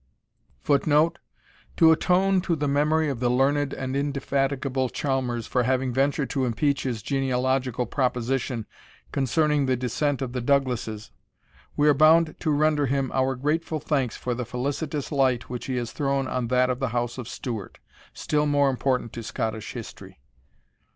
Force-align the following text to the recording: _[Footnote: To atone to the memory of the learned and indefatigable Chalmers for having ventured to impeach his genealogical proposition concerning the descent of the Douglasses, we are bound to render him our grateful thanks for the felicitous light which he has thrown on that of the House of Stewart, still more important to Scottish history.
_[Footnote: 0.65 1.19
To 1.77 1.91
atone 1.91 2.41
to 2.41 2.55
the 2.55 2.67
memory 2.67 3.07
of 3.07 3.19
the 3.19 3.29
learned 3.29 3.71
and 3.75 3.95
indefatigable 3.95 4.89
Chalmers 4.89 5.45
for 5.45 5.61
having 5.61 5.93
ventured 5.93 6.31
to 6.31 6.45
impeach 6.45 6.81
his 6.81 7.03
genealogical 7.03 7.85
proposition 7.85 8.65
concerning 9.11 9.67
the 9.67 9.75
descent 9.77 10.23
of 10.23 10.33
the 10.33 10.41
Douglasses, 10.41 11.11
we 11.77 11.87
are 11.87 11.93
bound 11.93 12.35
to 12.39 12.49
render 12.49 12.87
him 12.87 13.11
our 13.13 13.35
grateful 13.35 13.79
thanks 13.79 14.17
for 14.17 14.33
the 14.33 14.43
felicitous 14.43 15.11
light 15.11 15.51
which 15.51 15.67
he 15.67 15.75
has 15.75 15.91
thrown 15.91 16.27
on 16.27 16.47
that 16.47 16.71
of 16.71 16.79
the 16.79 16.89
House 16.89 17.19
of 17.19 17.27
Stewart, 17.29 17.77
still 18.11 18.47
more 18.47 18.71
important 18.71 19.13
to 19.13 19.21
Scottish 19.21 19.73
history. 19.73 20.19